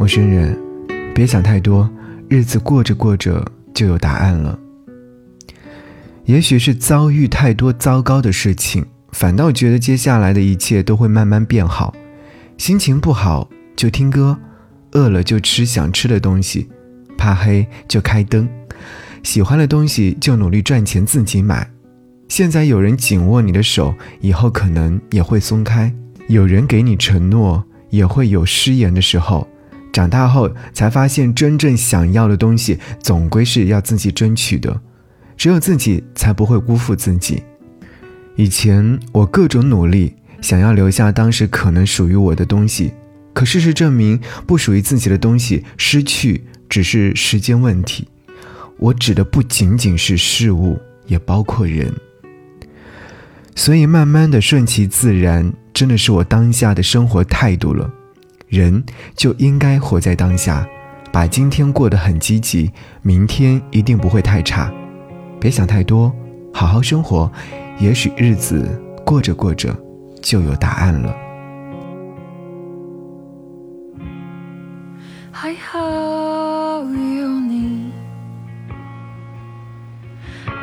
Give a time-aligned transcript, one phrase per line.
[0.00, 0.58] 陌生人，
[1.14, 1.86] 别想太多，
[2.26, 4.58] 日子过着过着就有答案了。
[6.24, 8.82] 也许是遭遇太多糟糕的事情，
[9.12, 11.94] 反倒觉得接下来的一切都会慢慢变好。
[12.56, 14.38] 心情不好就听歌，
[14.92, 16.70] 饿了就吃想吃的东西，
[17.18, 18.48] 怕黑就开灯，
[19.22, 21.70] 喜欢的东西就努力赚钱自己买。
[22.26, 25.92] 现在有人紧握你的手，以后可能也会松开；
[26.26, 29.46] 有人给你承诺，也会有失言的时候。
[29.92, 34.80] 长大后才发现，真正想要的东西，总归是要自己争取的。
[35.36, 37.42] 只有自己才不会辜负自己。
[38.36, 42.92] 以前我各种努力，想要留下当时可能属于我的东西，
[43.32, 48.06] 可事实证明，不属于自己的东西失去只是时间问题。
[48.78, 51.92] 我指的不仅仅是事物，也包括人。
[53.54, 57.90] 所以，慢慢的顺其自然，真的是我当下的生活态度了。
[58.50, 60.66] 人就应该活在当下，
[61.12, 64.70] 把今天过得很积极，明天一定不会太差。
[65.40, 66.12] 别想太多，
[66.52, 67.30] 好好生活，
[67.78, 68.68] 也许日子
[69.06, 69.74] 过着过着
[70.20, 71.14] 就有答案了。
[75.30, 77.92] 还好有你，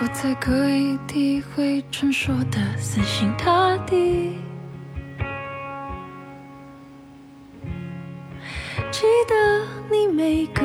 [0.00, 4.32] 我才可以体会传说的死心塌地。
[10.16, 10.62] 每个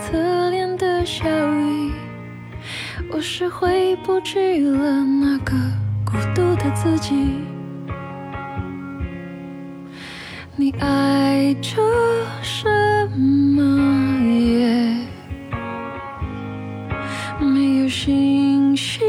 [0.00, 1.92] 侧脸的笑意。
[3.12, 5.54] 我是回不去了那个
[6.04, 7.14] 孤独的自己。
[10.56, 11.80] 你爱着
[12.42, 12.68] 什
[13.16, 13.62] 么
[14.24, 14.96] 也
[17.38, 19.06] 没有星星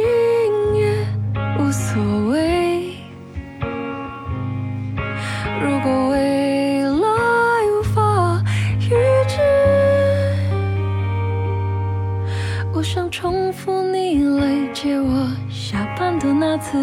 [12.91, 14.73] 想重复你来。
[14.73, 16.75] 接我下班的那次，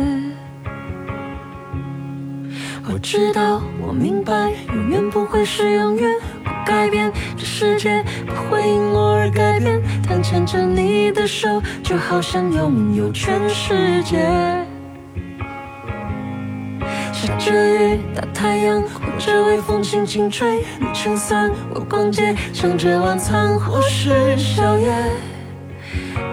[2.89, 6.15] 我知道，我明白，永远不会是永远，
[6.45, 9.83] 不改变，这世界不会因我而改变。
[10.09, 14.19] 但牵着你的手，就好像拥有全世界。
[17.13, 24.95] 下着雨，大太阳，或者微风轻轻吹，你撑伞，我逛街，抢着晚餐或是宵夜。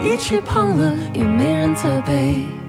[0.03, 2.62] 一起胖了，也没人责备。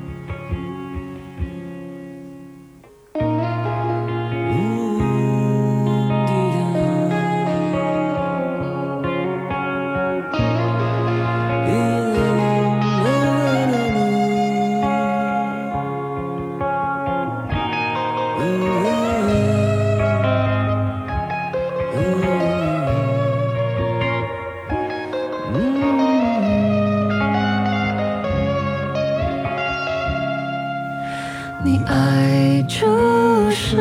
[31.65, 33.75] 你爱着什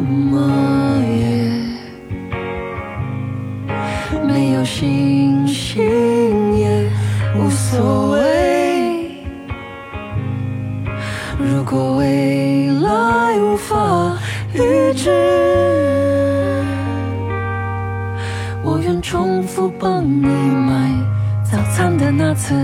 [0.00, 1.52] 么也
[4.26, 6.90] 没有星星也
[7.36, 9.22] 无所谓。
[11.38, 14.16] 如果未来无法
[14.54, 15.10] 预知，
[18.64, 20.90] 我愿重复帮你买
[21.44, 22.54] 早餐的那次。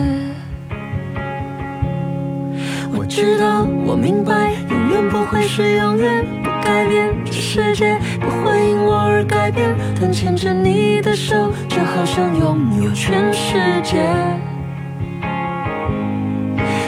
[2.95, 9.75] 我知道，我明白，永远不会是永远，不改变，这世界不会因我而改变。
[10.01, 14.03] 但牵着你的手，就好像拥有全世界。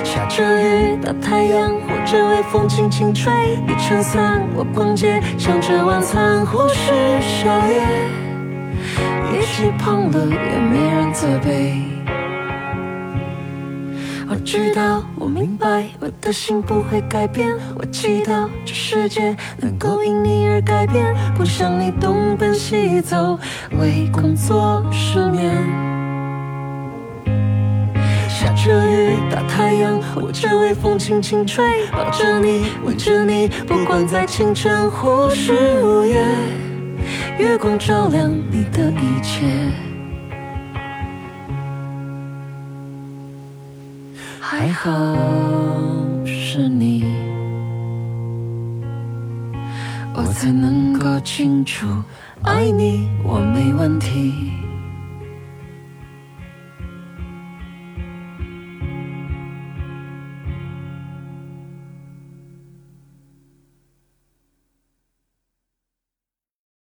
[0.04, 3.32] 下着雨，大太阳，或者微风轻轻吹，
[3.66, 7.82] 你撑伞，我逛街，想着晚餐或是宵夜，
[9.32, 12.03] 一起胖了也没人责备。
[14.34, 17.56] 我知道，我明白，我的心不会改变。
[17.78, 23.38] 我祈祷这世界能够因你而改变，不想你东奔西走，
[23.78, 25.54] 为工作失眠。
[28.28, 35.52] 下着雨，大太阳，或者微风轻轻吹，抱着你，吻着你，不管在清晨或是
[35.84, 36.20] 午夜，
[37.38, 39.46] 月光照亮你的一切。
[44.64, 44.90] 还好
[46.24, 47.04] 是你，
[50.14, 51.86] 我才能够清楚，
[52.44, 54.63] 爱你我没问题。